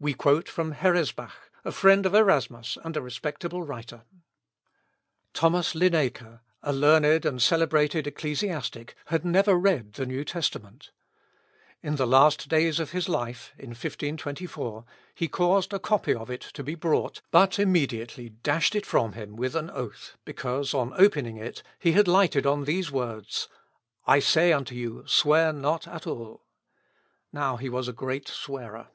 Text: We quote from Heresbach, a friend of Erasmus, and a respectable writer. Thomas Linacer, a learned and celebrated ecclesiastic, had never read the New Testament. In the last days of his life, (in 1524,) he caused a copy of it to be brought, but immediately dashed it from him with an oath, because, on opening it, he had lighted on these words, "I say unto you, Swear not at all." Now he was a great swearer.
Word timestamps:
We 0.00 0.14
quote 0.14 0.48
from 0.48 0.72
Heresbach, 0.72 1.52
a 1.64 1.70
friend 1.70 2.04
of 2.04 2.12
Erasmus, 2.12 2.76
and 2.82 2.96
a 2.96 3.00
respectable 3.00 3.62
writer. 3.62 4.02
Thomas 5.32 5.74
Linacer, 5.74 6.40
a 6.60 6.72
learned 6.72 7.24
and 7.24 7.40
celebrated 7.40 8.08
ecclesiastic, 8.08 8.96
had 9.04 9.24
never 9.24 9.54
read 9.54 9.92
the 9.92 10.04
New 10.04 10.24
Testament. 10.24 10.90
In 11.84 11.94
the 11.94 12.04
last 12.08 12.48
days 12.48 12.80
of 12.80 12.90
his 12.90 13.08
life, 13.08 13.52
(in 13.56 13.68
1524,) 13.68 14.84
he 15.14 15.28
caused 15.28 15.72
a 15.72 15.78
copy 15.78 16.14
of 16.16 16.28
it 16.30 16.40
to 16.54 16.64
be 16.64 16.74
brought, 16.74 17.20
but 17.30 17.60
immediately 17.60 18.28
dashed 18.30 18.74
it 18.74 18.84
from 18.84 19.12
him 19.12 19.36
with 19.36 19.54
an 19.54 19.70
oath, 19.70 20.16
because, 20.24 20.74
on 20.74 20.92
opening 21.00 21.36
it, 21.36 21.62
he 21.78 21.92
had 21.92 22.08
lighted 22.08 22.44
on 22.44 22.64
these 22.64 22.90
words, 22.90 23.46
"I 24.04 24.18
say 24.18 24.52
unto 24.52 24.74
you, 24.74 25.04
Swear 25.06 25.52
not 25.52 25.86
at 25.86 26.08
all." 26.08 26.42
Now 27.32 27.56
he 27.56 27.68
was 27.68 27.86
a 27.86 27.92
great 27.92 28.26
swearer. 28.26 28.88